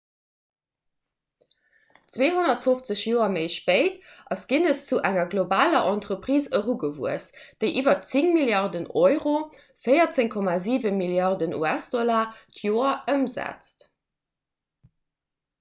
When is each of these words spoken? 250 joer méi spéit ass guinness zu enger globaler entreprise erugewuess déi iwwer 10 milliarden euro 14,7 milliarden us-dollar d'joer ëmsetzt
250 2.15 3.01
joer 3.01 3.27
méi 3.33 3.51
spéit 3.55 3.99
ass 4.35 4.41
guinness 4.53 4.81
zu 4.89 4.99
enger 5.09 5.27
globaler 5.33 5.83
entreprise 5.91 6.49
erugewuess 6.61 7.27
déi 7.65 7.69
iwwer 7.83 8.01
10 8.15 8.33
milliarden 8.39 8.89
euro 9.05 9.37
14,7 9.91 10.99
milliarden 11.05 11.57
us-dollar 11.73 12.25
d'joer 12.59 12.97
ëmsetzt 13.17 13.89